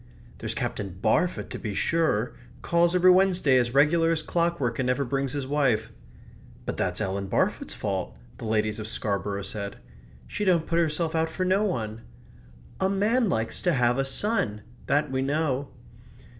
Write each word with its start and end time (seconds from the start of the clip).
"There's 0.39 0.55
Captain 0.55 0.97
Barfoot 0.99 1.51
to 1.51 1.59
be 1.59 1.75
sure 1.75 2.33
calls 2.63 2.95
every 2.95 3.11
Wednesday 3.11 3.57
as 3.59 3.75
regular 3.75 4.09
as 4.09 4.23
clockwork, 4.23 4.79
and 4.79 4.87
never 4.87 5.05
brings 5.05 5.33
his 5.33 5.45
wife." 5.45 5.91
"But 6.65 6.75
that's 6.75 6.99
Ellen 6.99 7.27
Barfoot's 7.27 7.75
fault," 7.75 8.17
the 8.39 8.45
ladies 8.45 8.79
of 8.79 8.87
Scarborough 8.87 9.43
said. 9.43 9.75
"She 10.25 10.43
don't 10.43 10.65
put 10.65 10.79
herself 10.79 11.13
out 11.13 11.29
for 11.29 11.45
no 11.45 11.63
one." 11.65 12.01
"A 12.79 12.89
man 12.89 13.29
likes 13.29 13.61
to 13.61 13.73
have 13.73 13.99
a 13.99 14.03
son 14.03 14.63
that 14.87 15.11
we 15.11 15.21
know." 15.21 15.67